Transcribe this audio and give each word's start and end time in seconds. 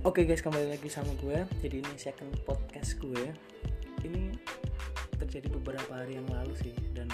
Oke 0.00 0.24
guys 0.24 0.40
kembali 0.40 0.72
lagi 0.72 0.88
sama 0.88 1.12
gue. 1.20 1.44
Jadi 1.60 1.84
ini 1.84 1.92
second 2.00 2.32
podcast 2.48 2.96
gue. 3.04 3.36
Ini 4.00 4.32
terjadi 5.20 5.52
beberapa 5.52 5.92
hari 5.92 6.16
yang 6.16 6.24
lalu 6.32 6.56
sih 6.56 6.72
Dan 6.96 7.04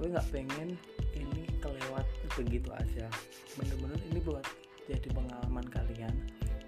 gue 0.00 0.08
gak 0.08 0.24
pengen 0.32 0.80
ini 1.12 1.44
kelewat 1.60 2.08
begitu 2.32 2.72
aja. 2.72 3.12
Bener-bener 3.60 4.00
ini 4.08 4.24
buat 4.24 4.40
jadi 4.88 5.04
pengalaman 5.12 5.68
kalian. 5.68 6.16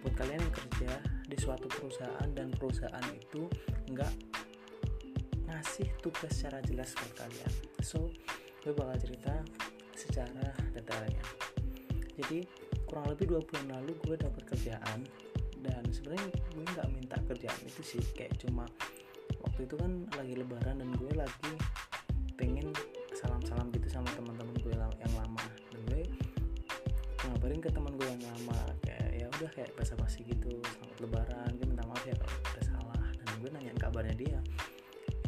Buat 0.04 0.12
kalian 0.20 0.44
yang 0.44 0.52
kerja 0.52 0.92
di 1.24 1.36
suatu 1.40 1.72
perusahaan 1.72 2.28
Dan 2.36 2.52
perusahaan 2.52 3.08
itu 3.08 3.48
gak 3.96 4.12
ngasih 5.48 5.88
tugas 6.04 6.36
secara 6.36 6.60
jelas 6.68 6.92
buat 6.92 7.16
kalian. 7.16 7.52
So 7.80 8.12
gue 8.60 8.76
bakal 8.76 9.08
cerita 9.08 9.40
secara 9.96 10.52
detailnya. 10.76 11.24
Jadi 12.20 12.44
kurang 12.84 13.08
lebih 13.08 13.32
dua 13.32 13.40
bulan 13.40 13.80
lalu 13.80 13.96
gue 14.04 14.20
dapat 14.20 14.44
kerjaan 14.44 15.29
dan 15.60 15.84
sebenarnya 15.92 16.28
gue 16.56 16.64
nggak 16.64 16.88
minta 16.92 17.16
kerjaan 17.28 17.60
itu 17.64 17.82
sih 17.84 18.02
kayak 18.16 18.36
cuma 18.40 18.64
waktu 19.44 19.64
itu 19.64 19.74
kan 19.76 19.92
lagi 20.16 20.34
lebaran 20.36 20.80
dan 20.80 20.90
gue 20.96 21.12
lagi 21.14 21.52
pengen 22.36 22.72
salam-salam 23.12 23.68
gitu 23.76 23.88
sama 23.92 24.08
teman-teman 24.16 24.56
gue 24.64 24.72
yang 24.72 25.14
lama. 25.16 25.44
Dan 25.68 25.80
gue 25.92 26.02
ngabarin 27.28 27.60
ke 27.60 27.68
teman 27.68 27.92
gue 27.94 28.08
yang 28.08 28.24
lama 28.24 28.58
kayak 28.80 29.08
ya 29.12 29.26
udah 29.28 29.50
kayak 29.52 29.70
basa-basi 29.76 30.24
gitu 30.24 30.56
selamat 30.64 30.98
lebaran 31.04 31.50
gue 31.60 31.66
minta 31.68 31.84
maaf 31.84 32.04
ya 32.08 32.16
kalau 32.16 32.36
udah 32.40 32.64
salah. 32.64 33.04
Dan 33.12 33.34
gue 33.44 33.50
nanyain 33.52 33.78
kabarnya 33.78 34.16
dia 34.16 34.38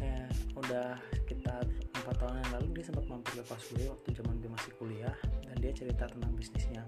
kayak 0.01 0.29
udah 0.57 0.97
sekitar 1.13 1.63
empat 1.93 2.15
tahun 2.19 2.35
yang 2.41 2.51
lalu 2.59 2.67
dia 2.81 2.85
sempat 2.89 3.05
mampir 3.07 3.33
ke 3.39 3.43
kos 3.45 3.65
gue 3.77 3.85
waktu 3.87 4.09
zaman 4.17 4.35
gue 4.41 4.51
masih 4.51 4.71
kuliah 4.75 5.15
dan 5.47 5.55
dia 5.61 5.71
cerita 5.71 6.09
tentang 6.09 6.33
bisnisnya 6.35 6.83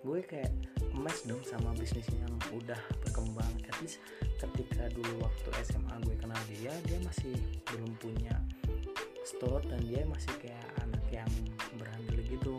gue 0.00 0.24
kayak 0.24 0.48
emas 0.96 1.20
dong 1.28 1.44
sama 1.44 1.76
bisnisnya 1.76 2.24
yang 2.24 2.36
udah 2.56 2.80
berkembang. 3.04 3.52
At 3.68 3.76
least 3.84 4.00
ketika 4.40 4.88
dulu 4.96 5.28
waktu 5.28 5.48
SMA 5.68 5.94
gue 6.08 6.16
kenal 6.16 6.40
dia 6.48 6.72
dia 6.88 6.98
masih 7.04 7.36
belum 7.68 7.92
punya 8.00 8.32
store 9.28 9.60
dan 9.68 9.80
dia 9.84 10.02
masih 10.08 10.32
kayak 10.40 10.64
anak 10.80 11.04
yang 11.12 11.30
berandil 11.76 12.20
gitu. 12.24 12.56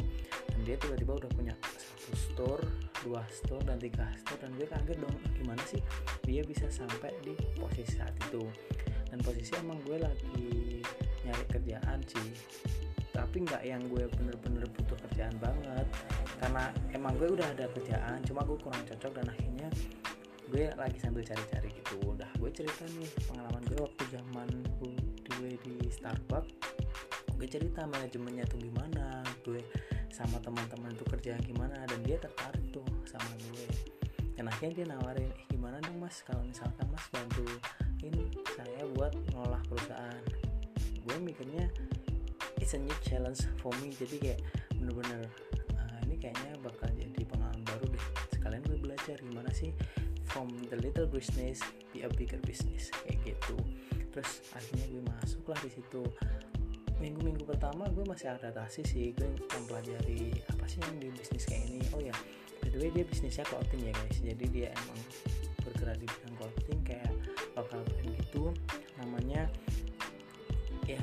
Dan 0.53 0.59
dia 0.63 0.77
tiba-tiba 0.77 1.17
udah 1.17 1.31
punya 1.33 1.53
satu 1.65 2.13
store 2.13 2.63
dua 3.01 3.25
store 3.33 3.65
dan 3.65 3.81
tiga 3.81 4.05
store 4.21 4.45
dan 4.45 4.53
gue 4.53 4.67
kaget 4.69 4.97
dong 5.01 5.17
gimana 5.41 5.63
sih 5.65 5.81
dia 6.21 6.45
bisa 6.45 6.69
sampai 6.69 7.09
di 7.25 7.33
posisi 7.57 7.97
saat 7.97 8.13
itu? 8.29 8.45
Dan 9.09 9.19
posisi 9.25 9.51
emang 9.57 9.81
gue 9.83 9.97
lagi 9.97 10.85
nyari 11.25 11.45
kerjaan 11.49 11.99
sih. 12.05 12.31
Tapi 13.11 13.43
nggak 13.43 13.65
yang 13.65 13.81
gue 13.89 14.07
bener-bener 14.13 14.63
butuh 14.77 14.95
kerjaan 15.09 15.35
banget 15.41 15.89
karena 16.41 16.73
emang 16.97 17.13
gue 17.21 17.29
udah 17.37 17.45
ada 17.53 17.69
kerjaan 17.69 18.17
cuma 18.25 18.41
gue 18.41 18.57
kurang 18.57 18.81
cocok 18.89 19.13
dan 19.21 19.29
akhirnya 19.29 19.69
gue 20.49 20.67
lagi 20.73 20.97
sambil 20.99 21.21
cari-cari 21.23 21.69
gitu. 21.69 22.01
Udah 22.01 22.27
gue 22.41 22.49
cerita 22.49 22.83
nih 22.97 23.07
pengalaman 23.29 23.61
gue 23.69 23.77
waktu 23.77 24.03
zaman 24.09 24.49
gue 24.81 25.51
di 25.61 25.75
Starbucks. 25.93 26.51
Gue 27.37 27.47
cerita 27.47 27.85
manajemennya 27.85 28.49
tuh 28.49 28.57
gimana 28.57 29.21
gue 29.45 29.61
sama 30.11 30.41
teman-teman 30.41 30.91
itu 30.91 31.05
kerja 31.07 31.37
gimana 31.45 31.87
dan 31.87 31.99
dia 32.03 32.17
tertarik 32.17 32.73
tuh 32.73 32.83
sama 33.05 33.31
gue. 33.53 33.67
Dan 34.33 34.49
akhirnya 34.49 34.73
dia 34.81 34.85
nawarin 34.89 35.29
eh 35.29 35.45
gimana 35.47 35.77
dong 35.85 36.01
mas? 36.01 36.25
Kalau 36.25 36.41
misalkan 36.41 36.89
mas 36.89 37.05
bantuin 37.13 38.17
saya 38.57 38.81
buat 38.97 39.13
ngolah 39.37 39.61
perusahaan. 39.69 40.23
Gue 41.05 41.15
mikirnya 41.21 41.69
it's 42.57 42.73
a 42.73 42.79
new 42.81 42.97
challenge 43.05 43.45
for 43.61 43.71
me. 43.79 43.93
Jadi 43.93 44.17
kayak 44.19 44.41
bener-bener 44.75 45.25
ini 45.25 45.50
kayaknya 46.21 46.53
bakal 46.61 46.87
jadi 46.93 47.21
pengalaman 47.25 47.65
baru 47.65 47.85
deh. 47.89 48.05
Sekalian 48.29 48.61
gue 48.69 48.77
belajar 48.77 49.17
gimana 49.17 49.49
sih 49.49 49.73
from 50.29 50.47
the 50.69 50.77
little 50.77 51.09
business 51.09 51.59
be 51.89 52.05
a 52.05 52.09
bigger 52.13 52.37
business 52.45 52.93
kayak 53.03 53.17
gitu. 53.25 53.57
Terus 54.13 54.45
akhirnya 54.53 54.85
gue 54.93 55.03
masuk 55.03 55.43
lah 55.49 55.59
di 55.65 55.71
situ. 55.73 56.05
Minggu-minggu 57.01 57.41
pertama 57.49 57.89
gue 57.89 58.05
masih 58.05 58.29
adaptasi 58.37 58.85
sih 58.85 59.05
gue 59.17 59.25
mempelajari 59.25 60.37
apa 60.45 60.69
sih 60.69 60.77
yang 60.85 61.01
di 61.01 61.09
bisnis 61.09 61.49
kayak 61.49 61.65
ini. 61.73 61.81
Oh 61.97 61.99
ya 61.99 62.13
by 62.61 62.69
the 62.69 62.77
way 62.77 62.93
dia 62.93 63.03
bisnisnya 63.03 63.41
clothing 63.49 63.81
ya 63.89 63.93
guys. 63.97 64.17
Jadi 64.21 64.45
dia 64.53 64.69
emang 64.85 65.01
bergerak 65.65 65.97
di 65.97 66.05
bidang 66.05 66.35
clothing 66.37 66.79
kayak 66.85 67.11
lokal 67.57 67.81
brand 67.81 68.11
gitu. 68.21 68.53
Namanya 69.01 69.49
ya 70.85 71.01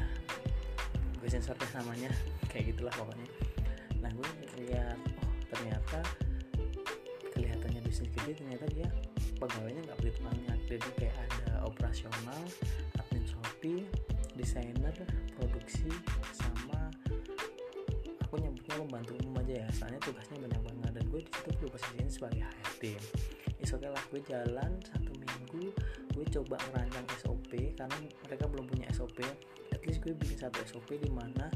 gue 1.18 1.28
sensor 1.28 1.58
deh 1.58 1.72
namanya. 1.74 2.14
Kayak 2.46 2.78
gitulah 2.78 2.94
pokoknya 2.94 3.47
nah 3.98 4.10
gue 4.14 4.28
lihat 4.62 4.98
oh 5.22 5.32
ternyata 5.50 6.00
kelihatannya 7.34 7.80
bisnis 7.86 8.10
gede 8.14 8.32
ternyata 8.42 8.66
dia 8.74 8.88
pegawainya 9.38 9.80
nggak 9.86 9.98
begitu 10.02 10.20
banyak. 10.26 10.58
Jadi 10.68 10.88
kayak 10.98 11.16
ada 11.16 11.64
operasional 11.64 12.40
admin 12.98 13.24
shopee 13.24 13.82
desainer 14.34 14.94
produksi 15.38 15.88
sama 16.34 16.90
aku 18.26 18.34
nyebutnya 18.42 18.76
membantu 18.82 19.12
umum 19.22 19.40
aja 19.40 19.64
ya. 19.64 19.68
Soalnya 19.72 20.02
tugasnya 20.02 20.42
banyak 20.42 20.60
banget. 20.60 20.90
Dan 20.98 21.04
gue 21.08 21.20
di 21.22 21.30
situ 21.30 21.50
gue 21.54 21.68
posisinya 21.70 22.10
sebagai 22.10 22.42
HRD 22.44 22.84
is 23.58 23.74
okay 23.74 23.90
lah 23.90 24.04
gue 24.14 24.20
jalan 24.22 24.70
satu 24.86 25.10
minggu 25.18 25.74
gue 26.14 26.26
coba 26.30 26.56
merancang 26.70 27.06
SOP 27.18 27.74
karena 27.74 27.96
mereka 28.26 28.44
belum 28.46 28.64
punya 28.70 28.86
SOP 28.94 29.18
least 29.88 30.04
gue 30.04 30.12
bikin 30.12 30.38
satu 30.38 30.60
SOP 30.68 31.00
di 31.00 31.08
mana 31.08 31.48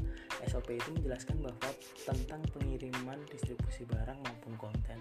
SOP 0.49 0.73
itu 0.73 0.89
menjelaskan 0.97 1.39
bahwa 1.39 1.71
tentang 2.03 2.41
pengiriman 2.51 3.21
distribusi 3.29 3.85
barang 3.85 4.19
maupun 4.19 4.53
konten. 4.57 4.97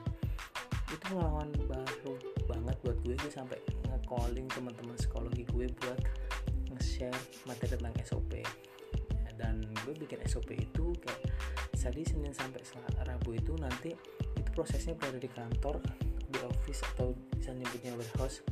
Itu 0.92 1.00
pengalaman 1.08 1.48
baru 1.64 2.14
banget 2.44 2.76
buat 2.84 2.98
gue 3.02 3.16
gue 3.16 3.32
sampai 3.32 3.58
nge-calling 3.88 4.46
teman-teman 4.52 4.94
psikologi 5.00 5.48
gue 5.48 5.66
buat 5.80 6.00
nge-share 6.76 7.16
materi 7.48 7.80
tentang 7.80 7.96
SOP 8.04 8.32
dan 9.40 9.58
gue 9.82 9.94
bikin 9.98 10.22
SOP 10.28 10.54
itu 10.54 10.94
kayak 11.02 11.32
tadi 11.74 12.06
Senin 12.06 12.30
sampai 12.30 12.62
Rabu 13.02 13.34
itu 13.34 13.58
nanti 13.58 13.90
itu 14.38 14.50
prosesnya 14.54 14.94
berada 14.94 15.18
di 15.18 15.26
kantor 15.26 15.82
di 16.30 16.38
office 16.46 16.86
atau 16.94 17.10
bisa 17.34 17.50
nyebutnya 17.50 17.98
warehouse 17.98 18.46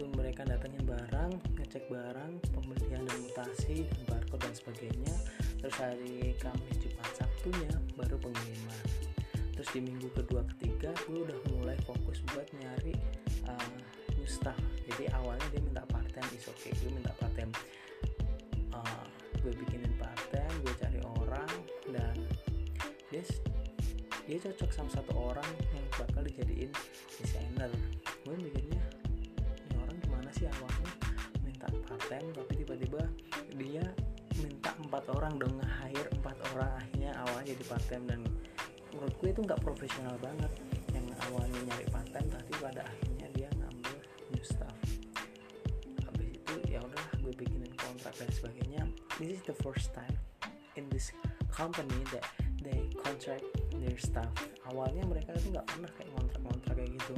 itu 0.00 0.08
mereka 0.16 0.48
datangin 0.48 0.80
barang 0.88 1.60
ngecek 1.60 1.84
barang 1.92 2.32
pembelian 2.56 3.04
dan 3.04 3.20
mutasi 3.20 3.84
dan 3.84 4.00
barcode 4.08 4.48
dan 4.48 4.54
sebagainya. 4.56 5.14
Terus 5.60 5.76
hari 5.76 6.32
Kamis 6.40 6.80
Jumat 6.80 7.12
Sabtunya 7.20 7.68
baru 8.00 8.16
pengiriman. 8.16 8.80
Terus 9.52 9.68
di 9.76 9.80
minggu 9.84 10.08
kedua 10.16 10.40
ketiga 10.56 10.88
gue 11.04 11.20
udah 11.20 11.36
mulai 11.52 11.76
fokus 11.84 12.24
buat 12.32 12.48
nyari 12.48 12.96
uh, 13.44 13.76
new 14.16 14.24
staff 14.24 14.56
jadi 14.88 15.12
awalnya 15.20 15.44
dia 15.52 15.60
minta 15.60 15.84
part 15.84 16.08
time 16.16 16.32
is 16.32 16.48
okay. 16.48 16.72
Gue 16.80 16.96
minta 16.96 17.12
part 17.20 17.36
uh, 18.72 19.04
gue 19.44 19.52
bikinin 19.52 19.92
part 20.00 20.16
gue 20.32 20.74
cari 20.80 20.96
orang 21.20 21.52
dan 21.92 22.16
dia 23.12 23.20
dia 24.24 24.38
cocok 24.48 24.70
sama 24.72 24.88
satu 24.96 25.12
orang 25.12 25.50
yang 25.76 25.84
bakal 25.92 26.24
dijadiin 26.24 26.72
desainer. 27.20 27.68
Gue 28.22 28.38
mikirnya 28.38 28.69
time 32.10 32.28
tapi 32.34 32.52
tiba-tiba 32.66 33.02
dia 33.54 33.86
minta 34.42 34.74
empat 34.82 35.04
orang 35.14 35.38
dong 35.38 35.54
hire 35.62 36.10
empat 36.18 36.36
orang. 36.52 36.74
Akhirnya 36.82 37.14
awalnya 37.22 37.54
jadi 37.54 37.64
part 37.70 37.84
time 37.86 38.04
dan 38.10 38.20
menurut 38.90 39.14
itu 39.22 39.40
nggak 39.46 39.60
profesional 39.62 40.16
banget 40.18 40.50
yang 40.90 41.06
awalnya 41.30 41.60
nyari 41.70 41.86
part 41.94 42.08
time 42.10 42.26
tapi 42.26 42.52
pada 42.58 42.82
akhirnya 42.82 43.26
dia 43.38 43.48
ngambil 43.54 43.96
new 44.34 44.44
staff. 44.44 44.74
Habis 46.10 46.28
itu 46.34 46.54
ya 46.66 46.82
udah 46.82 47.04
gue 47.22 47.32
bikinin 47.38 47.70
kontrak 47.78 48.14
dan 48.18 48.30
sebagainya. 48.34 48.82
This 49.22 49.38
is 49.38 49.42
the 49.46 49.54
first 49.62 49.94
time 49.94 50.16
in 50.74 50.90
this 50.90 51.14
company 51.54 52.02
that 52.10 52.26
they 52.58 52.90
contract 52.98 53.46
their 53.78 53.98
staff. 54.02 54.30
Awalnya 54.66 55.06
mereka 55.06 55.38
itu 55.38 55.54
nggak 55.54 55.66
pernah 55.70 55.90
kayak 55.94 56.10
kontrak-kontrak 56.18 56.74
kayak 56.74 56.90
gitu. 56.98 57.14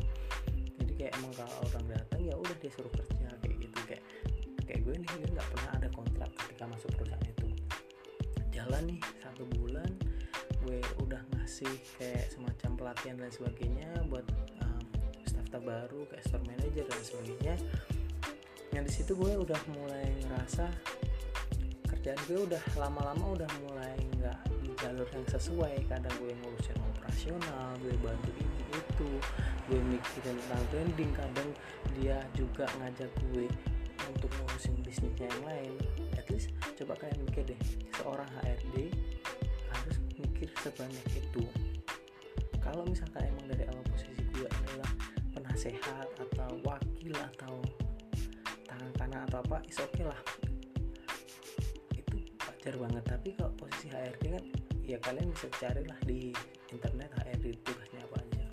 Jadi 0.83 0.93
kayak 0.99 1.13
emang 1.21 1.33
kalau 1.39 1.57
orang 1.73 1.87
datang 1.97 2.21
ya 2.21 2.35
udah 2.37 2.57
dia 2.61 2.71
suruh 2.75 2.93
kerja 2.93 3.12
kayak 4.73 4.89
gue 4.89 4.95
nih 5.05 5.11
dia 5.21 5.29
nggak 5.37 5.49
pernah 5.53 5.73
ada 5.77 5.89
kontrak 5.93 6.31
ketika 6.33 6.65
masuk 6.65 6.89
perusahaan 6.97 7.29
itu. 7.29 7.47
Jalan 8.57 8.83
nih 8.89 9.01
satu 9.21 9.45
bulan 9.53 9.91
gue 10.65 10.81
udah 11.05 11.21
ngasih 11.37 11.69
kayak 12.01 12.33
semacam 12.33 12.71
pelatihan 12.81 13.21
dan 13.21 13.29
sebagainya 13.29 13.93
buat 14.09 14.25
um, 14.65 14.81
staff-staff 15.29 15.61
baru 15.61 16.09
kayak 16.09 16.25
store 16.25 16.45
manager 16.49 16.89
dan 16.89 17.03
sebagainya. 17.05 17.55
Yang 18.73 18.85
di 18.89 18.93
situ 18.97 19.13
gue 19.13 19.33
udah 19.37 19.61
mulai 19.77 20.09
ngerasa 20.25 20.65
kerjaan 21.93 22.21
gue 22.25 22.39
udah 22.49 22.63
lama-lama 22.81 23.37
udah 23.37 23.51
mulai 23.69 23.93
nggak 24.17 24.41
di 24.65 24.73
jalur 24.81 25.09
yang 25.13 25.27
sesuai. 25.29 25.85
Kadang 25.85 26.17
gue 26.17 26.33
ngurusin 26.33 26.81
operasional 26.97 27.77
gue 27.85 27.93
bantu 28.01 28.33
ini 28.41 28.61
itu 28.73 29.09
gue 29.69 29.81
mikirin 29.85 30.41
tentang 30.49 30.65
branding. 30.73 31.13
Kadang 31.13 31.51
dia 32.01 32.17
juga 32.33 32.65
ngajak 32.81 33.13
gue 33.37 33.53
untuk 34.15 34.31
ngurusin 34.39 34.77
bisnisnya 34.85 35.27
yang 35.27 35.43
lain 35.45 35.73
at 36.17 36.27
least 36.31 36.53
coba 36.79 36.95
kalian 37.01 37.19
mikir 37.27 37.43
deh 37.49 37.61
seorang 37.99 38.29
HRD 38.43 38.95
harus 39.73 39.97
mikir 40.19 40.49
sebanyak 40.63 41.07
itu. 41.19 41.43
Kalau 42.63 42.87
misalkan 42.87 43.27
emang 43.27 43.47
dari 43.51 43.67
awal 43.67 43.85
posisi 43.91 44.23
gue 44.31 44.47
adalah 44.47 44.91
penasehat 45.35 46.09
atau 46.15 46.51
wakil 46.63 47.15
atau 47.35 47.55
tangan 48.71 48.91
kanan 48.95 49.21
atau 49.27 49.43
apa 49.43 49.59
is 49.67 49.79
oke 49.83 49.91
okay 49.91 50.05
lah. 50.07 50.21
Itu 51.99 52.23
wajar 52.47 52.75
banget. 52.79 53.05
Tapi 53.07 53.29
kalau 53.35 53.53
posisi 53.59 53.91
HRD 53.91 54.23
kan 54.31 54.45
ya 54.87 54.99
kalian 55.03 55.29
bisa 55.35 55.47
carilah 55.59 55.99
di 56.07 56.31
internet 56.71 57.11
HRD 57.19 57.47
tugasnya 57.67 58.01
apa 58.07 58.17
aja. 58.23 58.47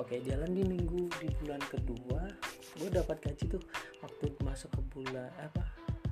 Oke 0.00 0.24
jalan 0.24 0.50
di 0.56 0.64
minggu 0.64 1.06
di 1.20 1.28
bulan 1.44 1.60
kedua 1.68 2.22
gue 2.78 2.88
dapat 2.90 3.16
gaji 3.22 3.44
tuh 3.58 3.62
waktu 4.02 4.34
masuk 4.42 4.70
ke 4.74 4.80
bulan 4.94 5.30
apa 5.38 5.62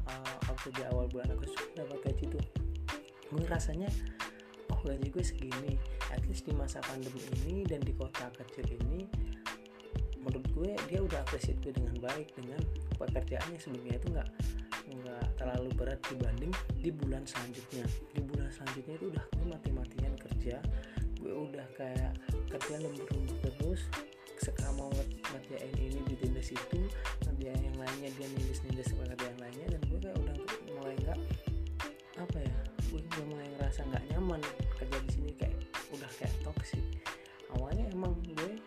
uh, 0.07 0.37
waktu 0.47 0.69
di 0.75 0.83
awal 0.91 1.11
bulan 1.11 1.31
Agustus 1.35 1.63
dapat 1.75 1.99
gaji 2.07 2.25
tuh. 2.39 2.45
Gue 3.33 3.45
rasanya 3.49 3.89
oh 4.71 4.81
gaji 4.85 5.09
gue 5.11 5.25
segini 5.25 5.75
at 6.15 6.23
least 6.29 6.47
di 6.47 6.55
masa 6.55 6.79
pandemi 6.85 7.23
ini 7.43 7.67
dan 7.67 7.83
di 7.83 7.93
kota 7.97 8.31
kecil 8.37 8.67
ini 8.89 9.09
menurut 10.23 10.47
gue 10.55 10.71
dia 10.87 11.03
udah 11.03 11.19
appreciate 11.27 11.59
gue 11.67 11.75
dengan 11.75 11.99
baik 11.99 12.31
dengan 12.39 12.63
pekerjaannya 12.95 13.59
sebelumnya 13.59 13.99
itu 13.99 14.09
nggak 14.15 14.29
nggak 14.93 15.25
terlalu 15.41 15.71
berat 15.75 15.99
dibanding 16.07 16.53
di 16.79 16.91
bulan 16.95 17.27
selanjutnya. 17.27 17.85
Di 18.15 18.21
bulan 18.23 18.49
selanjutnya 18.55 18.95
itu 19.01 19.07
udah 19.11 19.25
gue 19.35 19.47
mati-matian 19.51 20.15
kerja 20.15 20.63
gue 21.23 21.31
udah 21.31 21.67
kayak 21.79 22.13
kerja 22.51 22.83
lembur-lembur 22.83 23.32
yang 28.03 28.15
lainnya 28.19 28.35
dia 28.35 28.35
nindas-nindas 28.35 28.91
pekerjaan 28.99 29.39
lainnya 29.39 29.67
dan 29.79 29.81
gue 29.87 29.99
kayak 30.03 30.19
udah 30.19 30.37
mulai 30.75 30.95
nggak 31.07 31.19
apa 32.19 32.39
ya 32.43 32.57
gue 32.91 32.99
udah 32.99 33.25
mulai 33.31 33.47
ngerasa 33.55 33.81
nggak 33.87 34.05
nyaman 34.11 34.41
kerja 34.75 34.99
di 35.07 35.11
sini 35.15 35.31
kayak 35.39 35.55
udah 35.95 36.11
kayak 36.19 36.35
toxic. 36.43 36.83
Awalnya 37.55 37.87
emang 37.95 38.19
gue 38.27 38.59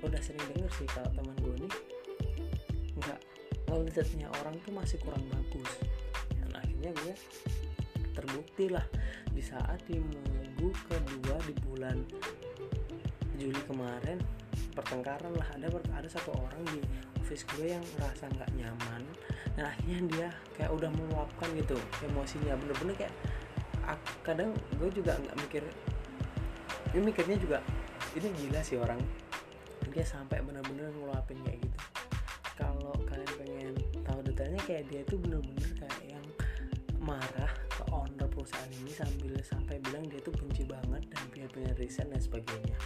udah 0.00 0.20
sering 0.24 0.40
denger 0.56 0.72
sih 0.72 0.88
kalau 0.88 1.12
teman 1.12 1.36
gue 1.44 1.54
nih 1.68 1.72
nggak 2.96 3.20
ngelihatnya 3.68 4.28
orang 4.40 4.56
tuh 4.64 4.72
masih 4.72 4.96
kurang 5.04 5.24
bagus. 5.28 5.72
Dan 6.32 6.50
akhirnya 6.56 6.90
gue 6.96 7.14
terbukti 8.16 8.72
lah 8.72 8.86
di 9.36 9.42
saat 9.44 9.84
di 9.84 10.00
minggu 10.00 10.72
kedua 10.88 11.36
di 11.44 11.54
bulan 11.60 12.00
Juli 13.36 13.60
kemarin 13.68 14.16
pertengkaran 14.72 15.36
lah. 15.36 15.48
Ada 15.60 15.68
ada 15.92 16.08
satu 16.08 16.32
orang 16.32 16.64
di 16.72 17.11
office 17.32 17.48
gue 17.56 17.72
yang 17.72 17.80
ngerasa 17.96 18.28
nggak 18.28 18.50
nyaman. 18.60 19.02
Dan 19.56 19.64
akhirnya 19.64 20.00
dia 20.12 20.28
kayak 20.52 20.68
udah 20.76 20.92
meluapkan 20.92 21.48
gitu 21.56 21.80
emosinya. 22.04 22.60
Bener-bener 22.60 22.92
kayak 22.92 23.14
kadang 24.20 24.52
gue 24.76 24.88
juga 24.92 25.16
nggak 25.16 25.36
mikir 25.40 25.64
ini 26.92 27.08
mikirnya 27.08 27.40
juga 27.40 27.58
ini 28.20 28.28
gila 28.36 28.60
sih 28.60 28.76
orang. 28.76 29.00
Dia 29.88 30.04
sampai 30.04 30.44
bener-bener 30.44 30.92
ngeluapin 30.92 31.40
kayak 31.40 31.64
gitu. 31.64 31.78
Kalau 32.52 32.92
kalian 33.08 33.32
pengen 33.40 33.72
tahu 34.04 34.20
detailnya 34.20 34.60
kayak 34.68 34.92
dia 34.92 35.00
itu 35.00 35.16
bener-bener 35.16 35.72
kayak 35.80 36.20
yang 36.20 36.26
marah 37.00 37.48
ke 37.72 37.82
owner 37.88 38.28
perusahaan 38.28 38.68
ini 38.76 38.92
sambil 38.92 39.40
sampai 39.40 39.80
bilang 39.88 40.04
dia 40.04 40.20
tuh 40.20 40.36
benci 40.36 40.68
banget 40.68 41.00
dan 41.08 41.24
dia 41.32 41.48
pengen 41.48 41.72
resign 41.80 42.12
dan 42.12 42.20
sebagainya. 42.20 42.76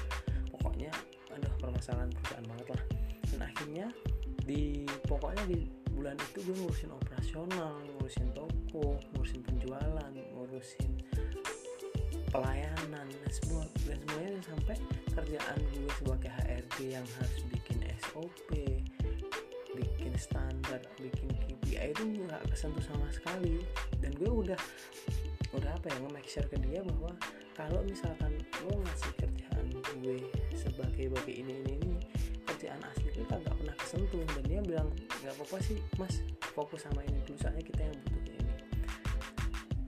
Pokoknya 0.54 0.94
aduh 1.34 1.50
permasalahan 1.58 2.14
perusahaan 2.14 2.46
banget 2.46 2.68
lah. 2.78 2.82
Dan 3.26 3.40
akhirnya 3.42 3.86
di 4.46 4.86
pokoknya 5.10 5.44
di 5.50 5.66
bulan 5.90 6.14
itu 6.16 6.38
gue 6.46 6.56
ngurusin 6.62 6.90
operasional 6.94 7.74
ngurusin 7.98 8.28
toko 8.30 8.96
ngurusin 9.12 9.42
penjualan 9.42 10.12
ngurusin 10.32 10.92
pelayanan 12.30 13.06
dan 13.10 13.30
semua 13.32 13.66
dan 13.84 13.98
semuanya 14.06 14.40
sampai 14.46 14.76
kerjaan 15.12 15.58
gue 15.74 15.90
sebagai 15.98 16.30
HRD 16.30 16.76
yang 16.94 17.06
harus 17.18 17.42
bikin 17.50 17.78
SOP 17.98 18.50
bikin 19.76 20.12
standar 20.16 20.80
bikin 20.96 21.28
KPI 21.36 21.92
itu 21.92 22.02
nggak 22.24 22.42
kesentuh 22.48 22.80
sama 22.80 23.06
sekali. 23.12 23.60
Dan 24.00 24.16
gue 24.16 24.30
udah 24.30 24.58
udah 25.54 25.70
apa 25.72 25.86
ya 25.88 25.96
nge-make 26.04 26.28
sure 26.28 26.48
ke 26.48 26.56
dia 26.60 26.80
bahwa 26.84 27.12
kalau 27.56 27.80
misalkan 27.84 28.32
lo 28.64 28.76
ngasih 28.76 29.12
kerjaan 29.16 29.66
gue 30.04 30.16
sebagai 30.52 31.12
bagi 31.16 31.40
ini 31.40 31.52
ini 31.64 31.72
ini 31.80 31.92
kerjaan 32.44 32.80
asli 32.92 33.08
itu 33.08 33.24
kagak 33.24 33.55
kesentuh 33.86 34.26
dan 34.34 34.44
dia 34.50 34.60
bilang 34.66 34.90
nggak 35.22 35.30
apa-apa 35.38 35.62
sih 35.62 35.78
mas. 35.94 36.18
Fokus 36.58 36.82
sama 36.90 37.06
ini 37.06 37.22
dulu. 37.22 37.38
Soalnya 37.38 37.62
kita 37.62 37.86
yang 37.86 37.94
butuh 38.10 38.34
ini. 38.34 38.54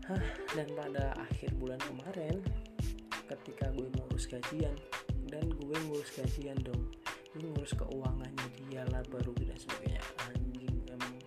Hah, 0.07 0.23
dan 0.55 0.69
pada 0.79 1.05
akhir 1.19 1.51
bulan 1.59 1.83
kemarin 1.83 2.39
ketika 3.27 3.75
gue 3.75 3.91
ngurus 3.91 4.31
gajian 4.31 4.73
dan 5.27 5.45
gue 5.51 5.77
ngurus 5.91 6.15
gajian 6.15 6.57
dong 6.65 6.81
gue 7.37 7.45
ngurus 7.45 7.77
keuangannya 7.77 8.47
dia 8.71 8.87
lah 8.95 9.03
baru 9.11 9.35
dan 9.35 9.59
sebagainya. 9.59 10.01
Anjing 10.31 10.79
emang 10.95 11.19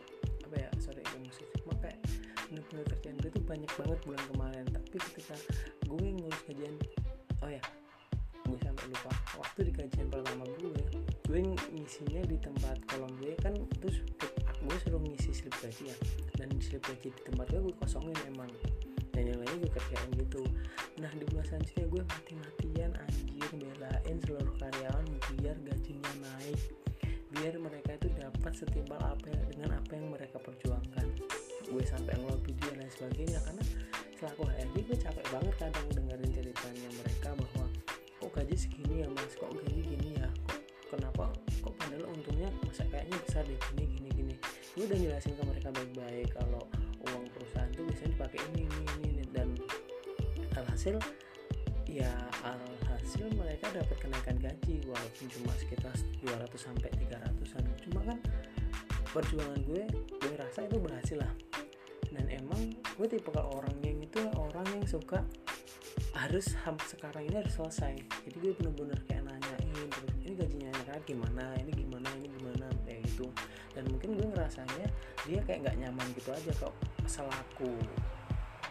apa 0.47 0.56
ya 0.56 0.69
sorry 0.79 1.03
emosi 1.03 1.44
makanya 1.67 2.00
bener-bener 2.47 2.85
kerjaan 2.88 3.19
gue 3.19 3.31
tuh 3.35 3.44
banyak 3.44 3.71
banget 3.75 4.00
bulan 4.07 4.24
kemarin. 4.31 4.65
Tapi 4.71 4.95
ketika 5.12 5.35
gue 5.91 6.07
ngurus 6.24 6.41
gajian 6.47 6.75
oh 7.44 7.51
ya 7.51 7.62
gue 8.47 8.59
sampai 8.63 8.85
lupa. 8.88 9.12
Waktu 9.35 9.59
di 9.67 9.71
gajian 9.75 10.07
pertama 10.07 10.47
gue 10.47 10.70
ngisinya 11.91 12.23
di 12.23 12.39
tempat 12.39 12.79
kolom 12.88 13.11
gue 13.19 13.35
kan 13.43 13.51
terus 13.83 13.99
gue 14.63 14.77
suruh 14.79 15.03
ngisi 15.03 15.35
slip 15.35 15.51
gaji 15.59 15.91
ya. 15.91 15.97
Dan 16.39 16.47
slip 16.63 16.79
gaji 16.88 17.11
di 17.11 17.21
tempat 17.27 17.51
gue 17.51 17.67
gue 17.67 17.75
kosongin 17.83 18.15
emang. 18.31 18.47
Dan 19.11 19.27
yang 19.27 19.43
lainnya 19.43 19.67
gue 19.67 19.71
kerjain 19.75 20.07
gitu. 20.15 20.39
Nah 21.03 21.11
di 21.11 21.27
bulan 21.27 21.43
selanjutnya 21.51 21.91
gue 21.91 22.03
mati-matian 22.07 22.91
anjir 22.95 23.49
belain 23.59 24.17
seluruh 24.23 24.55
karyawan 24.55 25.03
biar 25.35 25.59
gajinya 25.67 26.11
naik. 26.23 26.59
Biar 27.35 27.59
mereka 27.59 27.99
itu 27.99 28.07
dapat 28.15 28.51
setimpal 28.55 28.99
apa 29.03 29.27
yang, 29.27 29.43
dengan 29.51 29.69
apa 29.75 29.91
yang 29.91 30.07
mereka 30.15 30.39
perjuangkan. 30.39 31.07
Gue 31.67 31.83
sampai 31.83 32.15
ngelobi 32.23 32.55
dia 32.55 32.71
dan 32.71 32.88
sebagainya 32.88 33.43
karena 33.43 33.63
selaku 34.15 34.47
HRD 34.47 34.75
gue 34.88 34.95
capek 34.95 35.25
banget 35.27 35.55
kadang 35.59 35.88
dengerin 35.91 36.31
ceritanya 36.39 36.88
mereka 37.03 37.35
bahwa 37.35 37.67
kok 38.15 38.31
gaji 38.31 38.55
segini 38.55 39.03
ya 39.03 39.11
mas. 39.11 39.35
Kok 39.35 39.51
gaji 39.59 39.81
gini 39.83 40.23
ya? 40.23 40.31
Kok 40.88 40.95
kenapa 40.95 41.50
kayaknya 43.01 43.18
besar 43.25 43.44
deh. 43.50 43.57
Gini 43.74 43.86
gini 43.98 44.09
gini. 44.13 44.36
Gue 44.77 44.86
udah 44.86 45.00
jelasin 45.01 45.33
ke 45.33 45.44
mereka 45.50 45.69
baik-baik 45.74 46.30
kalau 46.38 46.63
uang 47.09 47.25
perusahaan 47.33 47.69
tuh 47.74 47.83
biasanya 47.89 48.13
dipakai 48.13 48.39
ini 48.53 48.62
ini 48.69 48.86
ini, 49.09 49.24
dan 49.33 49.50
alhasil 50.53 51.01
ya 51.89 52.13
alhasil 52.45 53.25
mereka 53.33 53.74
dapat 53.74 53.98
kenaikan 53.98 54.38
gaji 54.38 54.86
walaupun 54.86 55.25
cuma 55.34 55.51
sekitar 55.58 55.91
200 56.24 56.46
sampai 56.55 56.88
300an 56.93 57.65
cuma 57.89 58.00
kan 58.05 58.17
perjuangan 59.12 59.60
gue 59.65 59.84
gue 59.91 60.34
rasa 60.38 60.70
itu 60.70 60.77
berhasil 60.77 61.17
lah. 61.17 61.34
Dan 62.12 62.29
emang 62.29 62.75
gue 63.01 63.08
tipe 63.10 63.31
orang 63.34 63.75
yang 63.81 63.98
itu 63.98 64.22
orang 64.38 64.67
yang 64.72 64.86
suka 64.86 65.25
harus 66.15 66.53
sekarang 66.88 67.27
ini 67.27 67.39
harus 67.39 67.55
selesai. 67.55 67.98
Jadi 68.29 68.38
gue 68.39 68.51
bener-bener 68.55 69.00
kayak 69.10 69.25
nanyain 69.27 69.88
terus 69.89 70.15
ini 70.24 70.34
gajinya 70.38 70.72
kan 70.88 71.01
gimana? 71.08 71.55
Ini 71.60 71.72
gimana? 71.72 72.08
Ini 72.20 72.27
gimana 72.36 72.61
gitu. 73.12 73.27
Dan 73.75 73.88
mungkin 73.91 74.15
gue 74.15 74.27
ngerasanya 74.32 74.88
dia 75.27 75.39
kayak 75.44 75.68
nggak 75.68 75.77
nyaman 75.84 76.08
gitu 76.15 76.30
aja 76.32 76.51
kok 76.56 76.74
selaku 77.08 77.72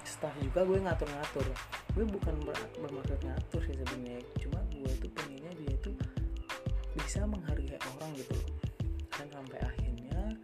staff 0.05 0.35
juga 0.43 0.67
gue 0.67 0.79
ngatur-ngatur. 0.81 1.47
Gue 1.95 2.05
bukan 2.09 2.35
ber 2.45 2.57
bermaksud 2.81 3.21
ngatur 3.25 3.61
sih 3.65 3.77
sebenarnya. 3.79 4.21
Cuma 4.43 4.61
gue 4.73 4.91
tuh 5.01 5.11
pengennya 5.15 5.53
dia 5.57 5.75
tuh 5.81 5.95
bisa 6.99 7.25
menghargai 7.25 7.79
orang 7.97 8.11
gitu. 8.19 8.37
Dan 9.15 9.27
sampai 9.31 9.59
akhirnya 9.63 10.35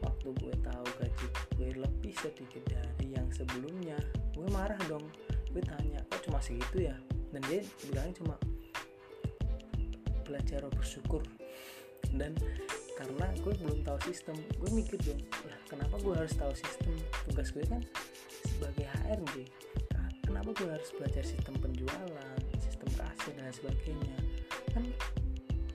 waktu 0.00 0.28
gue 0.34 0.54
tahu 0.64 0.86
gaji 0.98 1.26
gue 1.58 1.70
lebih 1.76 2.14
sedikit 2.16 2.62
dari 2.66 3.14
yang 3.14 3.28
sebelumnya 3.30 3.98
gue 4.34 4.46
marah 4.50 4.80
dong. 4.88 5.04
Gue 5.50 5.62
tanya 5.66 6.00
kok 6.08 6.26
cuma 6.26 6.38
segitu 6.40 6.90
ya? 6.90 6.96
Dan 7.30 7.42
dia 7.46 7.62
bilangnya 7.86 8.14
cuma 8.22 8.34
belajar 10.26 10.62
bersyukur. 10.70 11.22
Dan 12.10 12.34
karena 13.00 13.26
gue 13.40 13.54
belum 13.64 13.80
tahu 13.80 13.98
sistem. 14.04 14.36
Gue 14.60 14.70
mikir 14.76 15.00
dong 15.00 15.24
lah 15.48 15.56
kenapa 15.72 15.96
gue 16.04 16.12
harus 16.12 16.36
tahu 16.36 16.52
sistem 16.52 16.92
tugas 17.24 17.48
gue 17.56 17.64
kan 17.64 17.80
sebagai 18.44 18.84
HRD 18.84 19.48
kenapa 20.40 20.56
gue 20.56 20.72
harus 20.72 20.90
belajar 20.96 21.20
sistem 21.20 21.52
penjualan 21.60 22.40
sistem 22.62 22.88
kasir 22.96 23.34
dan 23.36 23.52
sebagainya? 23.52 24.16
Kan 24.72 24.88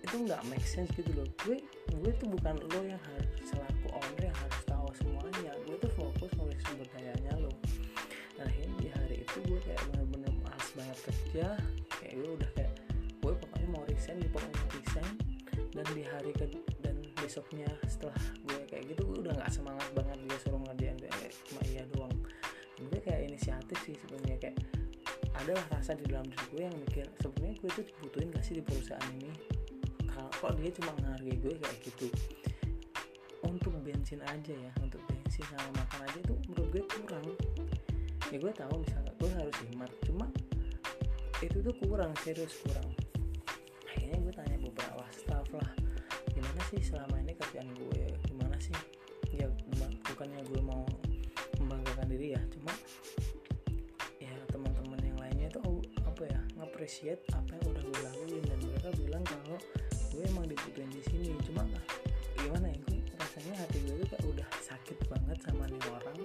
itu 0.01 0.15
nggak 0.25 0.41
make 0.49 0.65
sense 0.65 0.89
gitu 0.97 1.11
loh. 1.13 1.27
Gue 1.45 1.61
gue 1.93 2.11
tuh 2.17 2.33
bukan 2.33 2.57
lo 2.73 2.81
yang 2.81 2.97
harus 2.97 3.29
selaku 3.45 3.93
owner 3.93 4.31
yang 4.31 4.37
harus 4.41 4.61
tahu 4.65 4.89
semuanya. 4.97 5.53
Gue 5.69 5.77
tuh 5.77 5.91
fokus 5.93 6.33
ngulik 6.39 6.57
sumber 6.65 6.87
dayanya 6.97 7.37
lo. 7.37 7.53
Nah 8.41 8.49
akhirnya 8.49 8.73
di 8.81 8.89
hari 8.89 9.15
itu 9.21 9.37
gue 9.45 9.59
kayak 9.69 9.85
bener-bener 9.93 10.33
males 10.41 10.69
banget 10.73 10.97
kerja. 11.13 11.47
Kayak 12.01 12.13
gue 12.17 12.29
udah 12.41 12.49
kayak 12.57 12.73
gue 13.21 13.33
pokoknya 13.37 13.67
mau 13.69 13.83
resign 13.85 14.17
di 14.17 14.29
pokoknya 14.33 14.65
resign. 14.81 15.13
Dan 15.75 15.87
di 15.91 16.03
hari 16.07 16.31
ke 16.31 16.47
besoknya 17.25 17.65
setelah 17.89 18.21
gue 18.45 18.59
kayak 18.69 18.85
gitu 18.93 19.01
gue 19.01 19.17
udah 19.25 19.33
nggak 19.33 19.49
semangat 19.49 19.89
banget 19.97 20.17
dia 20.29 20.37
suruh 20.45 20.61
ngerjain 20.61 20.97
kayak 21.01 21.33
cuma 21.49 21.61
iya 21.65 21.83
doang. 21.97 22.13
Gue 22.77 22.99
kayak 23.01 23.21
inisiatif 23.33 23.77
sih 23.81 23.97
sebenarnya 23.97 24.37
kayak 24.37 24.57
adalah 25.41 25.65
rasa 25.73 25.97
di 25.97 26.05
dalam 26.05 26.29
diri 26.29 26.45
gue 26.53 26.61
yang 26.69 26.77
mikir 26.77 27.05
sebenarnya 27.17 27.55
gue 27.65 27.71
tuh 27.73 27.85
dibutuhin 27.89 28.29
gak 28.29 28.45
sih 28.45 28.55
di 28.61 28.63
perusahaan 28.63 29.09
ini? 29.17 29.33
Kalau 30.05 30.29
kok 30.29 30.53
dia 30.61 30.69
cuma 30.77 30.91
menghargai 31.01 31.35
gue 31.41 31.53
kayak 31.57 31.77
gitu? 31.81 32.07
Untuk 33.41 33.73
bensin 33.81 34.21
aja 34.21 34.53
ya 34.53 34.71
untuk 34.85 35.01
bensin 35.09 35.43
sama 35.49 35.69
makan 35.81 35.99
aja 36.05 36.19
tuh 36.29 36.37
menurut 36.45 36.69
gue 36.77 36.83
kurang. 36.93 37.25
Ya 38.29 38.37
gue 38.37 38.53
tahu 38.53 38.73
misalnya 38.85 39.11
gue 39.17 39.31
harus 39.33 39.57
hemat 39.73 39.91
cuma 40.05 40.29
itu 41.41 41.57
tuh 41.57 41.73
kurang 41.81 42.13
serius 42.21 42.53
kurang. 42.61 42.93
Akhirnya 43.89 44.17
gue 44.21 44.33
tanya 44.37 44.57
beberapa 44.61 45.03
staff 45.09 45.49
lah 45.57 45.84
gimana 46.55 46.71
sih 46.71 46.87
selama 46.87 47.19
ini 47.19 47.35
kerjaan 47.35 47.67
gue? 47.75 48.15
Gimana 48.31 48.55
sih? 48.63 48.71
Ya 49.35 49.43
bukannya 50.07 50.39
gue 50.47 50.63
mau 50.63 50.87
membanggakan 51.59 52.07
diri 52.07 52.31
ya 52.31 52.39
cuma 52.47 52.71
ya 54.23 54.31
teman-teman 54.47 55.03
yang 55.03 55.19
lainnya 55.19 55.51
itu 55.51 55.59
apa 55.99 56.23
ya 56.23 56.39
ngapresiat 56.55 57.19
apa 57.35 57.59
yang 57.59 57.75
udah 57.75 57.83
gue 57.83 57.99
lakuin 58.07 58.43
dan 58.47 58.59
mereka 58.71 58.87
bilang 58.95 59.23
kalau 59.27 59.59
gue 60.15 60.23
emang 60.31 60.47
dibutuhin 60.47 60.87
di 60.95 61.03
sini. 61.03 61.35
Cuma 61.43 61.67
gimana 62.39 62.71
ya 62.71 62.77
gue 62.87 63.03
rasanya 63.19 63.53
hati 63.59 63.77
gue 63.83 63.95
tuh 63.99 64.07
kayak 64.15 64.23
udah 64.23 64.47
sakit 64.63 64.97
banget 65.11 65.37
sama 65.43 65.67
nih 65.67 65.83
orang 65.91 66.19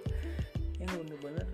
yang 0.79 0.91
bener-bener 0.95 1.47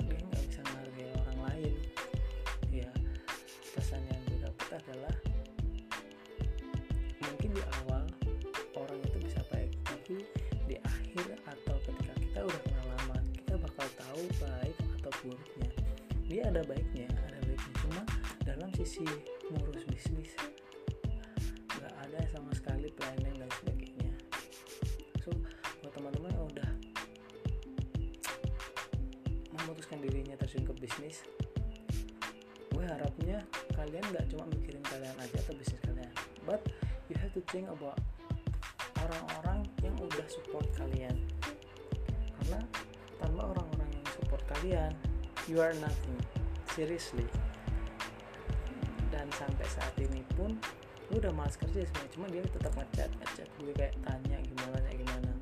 ada 16.50 16.62
baiknya 16.67 17.11
ada 17.11 17.38
baiknya. 17.43 17.73
Cuma 17.83 18.03
dalam 18.47 18.71
sisi 18.79 19.03
ngurus 19.50 19.83
bisnis 19.91 20.33
nggak 21.75 21.95
ada 22.07 22.21
sama 22.31 22.50
sekali 22.55 22.91
planning 22.95 23.37
dan 23.37 23.50
sebagainya. 23.62 24.12
So 25.23 25.35
buat 25.83 25.93
teman-teman 25.95 26.31
yang 26.31 26.47
udah 26.47 26.71
memutuskan 29.59 29.99
dirinya 30.03 30.38
terjun 30.38 30.62
ke 30.62 30.75
bisnis 30.79 31.26
gue 32.76 32.85
harapnya 32.85 33.41
kalian 33.73 34.05
nggak 34.12 34.29
cuma 34.29 34.45
mikirin 34.53 34.85
kalian 34.85 35.17
aja 35.17 35.37
atau 35.41 35.57
bisnis 35.57 35.81
kalian 35.81 36.12
but 36.45 36.61
you 37.09 37.17
have 37.17 37.33
to 37.33 37.41
think 37.49 37.65
about 37.73 37.97
orang-orang 39.07 39.65
yang 39.83 39.95
udah 40.03 40.26
support 40.26 40.67
kalian. 40.75 41.15
Karena 42.43 42.61
tanpa 43.23 43.43
orang-orang 43.55 43.91
yang 43.91 44.07
support 44.15 44.43
kalian 44.50 44.93
you 45.47 45.62
are 45.62 45.75
nothing 45.79 46.19
seriously. 46.76 47.25
Dan 49.09 49.33
sampai 49.33 49.64
saat 49.64 49.97
ini 49.97 50.21
pun 50.37 50.52
lu 51.09 51.23
udah 51.23 51.33
malas 51.33 51.56
kerja 51.56 51.87
sebenarnya 51.88 52.12
cuma 52.12 52.26
dia 52.28 52.42
tetap 52.45 52.73
ngechat 52.76 53.11
ngechat 53.23 53.49
gue 53.62 53.73
kayak 53.73 53.95
tanya 54.04 54.37
gimana 54.45 54.76
ya 54.85 54.95
gimana. 55.00 55.33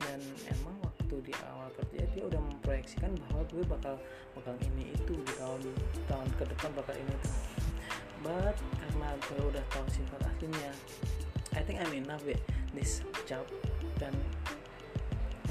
Dan 0.00 0.18
emang 0.48 0.80
waktu 0.80 1.16
di 1.28 1.32
awal 1.44 1.68
kerja 1.76 2.08
dia 2.16 2.24
udah 2.24 2.40
memproyeksikan 2.40 3.12
bahwa 3.28 3.44
gue 3.52 3.62
bakal 3.68 3.94
bakal 4.32 4.56
ini 4.64 4.96
itu 4.96 5.12
di 5.12 5.32
tahun 5.36 5.60
tahun 6.08 6.28
ke 6.40 6.44
depan 6.56 6.70
bakal 6.72 6.96
ini 6.96 7.12
itu. 7.12 7.30
But 8.24 8.56
karena 8.56 9.08
gue 9.28 9.42
udah 9.44 9.64
tahu 9.68 9.84
sifat 9.92 10.24
aslinya 10.24 10.72
I 11.52 11.60
think 11.60 11.84
I'm 11.84 11.92
enough 11.92 12.24
with 12.24 12.40
this 12.72 13.04
job. 13.28 13.44
Dan 14.00 14.16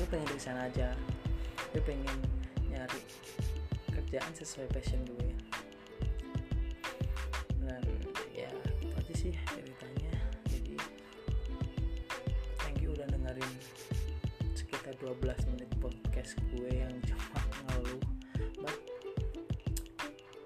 gue 0.01 0.07
pengen 0.09 0.25
di 0.33 0.41
sana 0.41 0.65
aja. 0.65 0.97
Gue 1.75 1.83
pengen 1.83 2.17
nyari 2.71 3.03
kerjaan 4.07 4.31
sesuai 4.31 4.71
passion 4.71 5.03
gue 5.03 5.26
12 15.15 15.55
menit 15.55 15.71
podcast 15.79 16.35
gue 16.51 16.67
yang 16.67 16.91
cuma 17.07 17.39
ngeluh. 17.71 18.03
But 18.59 18.75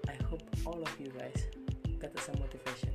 I 0.06 0.14
hope 0.30 0.46
all 0.62 0.78
of 0.78 0.94
you 1.02 1.10
guys 1.18 1.50
got 1.98 2.14
some 2.22 2.38
motivation 2.38 2.91